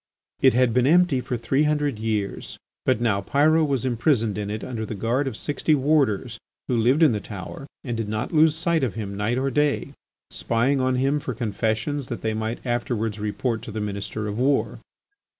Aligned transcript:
It 0.41 0.55
had 0.55 0.73
been 0.73 0.87
empty 0.87 1.21
for 1.21 1.37
three 1.37 1.61
hundred 1.65 1.99
years, 1.99 2.57
but 2.87 2.99
now 2.99 3.21
Pyrot 3.21 3.67
was 3.67 3.85
imprisoned 3.85 4.35
in 4.35 4.49
it 4.49 4.63
under 4.63 4.83
the 4.83 4.95
guard 4.95 5.27
of 5.27 5.37
sixty 5.37 5.75
warders, 5.75 6.39
who 6.67 6.75
lived 6.75 7.03
in 7.03 7.11
the 7.11 7.19
tower 7.19 7.67
and 7.83 7.95
did 7.95 8.09
not 8.09 8.31
lose 8.33 8.55
sight 8.55 8.83
of 8.83 8.95
him 8.95 9.15
night 9.15 9.37
or 9.37 9.51
day, 9.51 9.93
spying 10.31 10.81
on 10.81 10.95
him 10.95 11.19
for 11.19 11.35
confessions 11.35 12.07
that 12.07 12.21
they 12.23 12.33
might 12.33 12.65
afterwards 12.65 13.19
report 13.19 13.61
to 13.61 13.71
the 13.71 13.79
Minister 13.79 14.27
of 14.27 14.39
War. 14.39 14.79